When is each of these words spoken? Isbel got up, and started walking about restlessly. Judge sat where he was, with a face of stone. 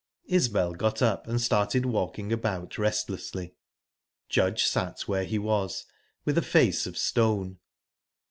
Isbel 0.25 0.73
got 0.73 1.03
up, 1.03 1.27
and 1.27 1.39
started 1.39 1.85
walking 1.85 2.33
about 2.33 2.79
restlessly. 2.79 3.53
Judge 4.29 4.63
sat 4.65 5.01
where 5.01 5.25
he 5.25 5.37
was, 5.37 5.85
with 6.25 6.39
a 6.39 6.41
face 6.41 6.87
of 6.87 6.97
stone. 6.97 7.59